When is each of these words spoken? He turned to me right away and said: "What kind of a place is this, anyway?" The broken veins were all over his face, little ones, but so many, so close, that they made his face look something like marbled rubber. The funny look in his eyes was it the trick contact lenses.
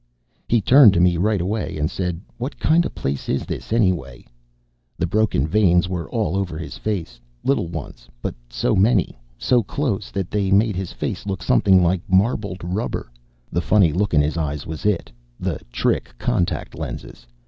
He 0.47 0.61
turned 0.61 0.93
to 0.93 0.99
me 0.99 1.17
right 1.17 1.39
away 1.39 1.77
and 1.77 1.87
said: 1.87 2.21
"What 2.39 2.57
kind 2.57 2.85
of 2.87 2.91
a 2.91 2.95
place 2.95 3.29
is 3.29 3.45
this, 3.45 3.71
anyway?" 3.71 4.25
The 4.97 5.05
broken 5.05 5.45
veins 5.45 5.87
were 5.87 6.09
all 6.09 6.35
over 6.35 6.57
his 6.57 6.75
face, 6.75 7.19
little 7.43 7.67
ones, 7.67 8.07
but 8.19 8.33
so 8.49 8.75
many, 8.75 9.19
so 9.37 9.61
close, 9.61 10.09
that 10.09 10.31
they 10.31 10.49
made 10.49 10.75
his 10.75 10.91
face 10.91 11.27
look 11.27 11.43
something 11.43 11.83
like 11.83 12.01
marbled 12.09 12.63
rubber. 12.63 13.11
The 13.51 13.61
funny 13.61 13.93
look 13.93 14.15
in 14.15 14.21
his 14.23 14.37
eyes 14.37 14.65
was 14.65 14.87
it 14.87 15.11
the 15.39 15.59
trick 15.71 16.15
contact 16.17 16.73
lenses. 16.73 17.27